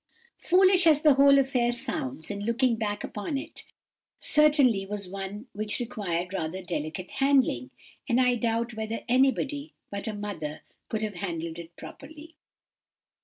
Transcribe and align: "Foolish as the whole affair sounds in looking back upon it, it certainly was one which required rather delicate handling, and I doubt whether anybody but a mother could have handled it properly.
"Foolish 0.39 0.87
as 0.87 1.03
the 1.03 1.13
whole 1.13 1.37
affair 1.37 1.71
sounds 1.71 2.31
in 2.31 2.39
looking 2.41 2.75
back 2.75 3.03
upon 3.03 3.37
it, 3.37 3.59
it 3.59 3.65
certainly 4.19 4.83
was 4.83 5.07
one 5.07 5.45
which 5.53 5.77
required 5.79 6.33
rather 6.33 6.63
delicate 6.63 7.11
handling, 7.11 7.69
and 8.09 8.19
I 8.19 8.33
doubt 8.33 8.73
whether 8.73 9.03
anybody 9.07 9.75
but 9.91 10.07
a 10.07 10.15
mother 10.15 10.63
could 10.89 11.03
have 11.03 11.13
handled 11.17 11.59
it 11.59 11.75
properly. 11.75 12.35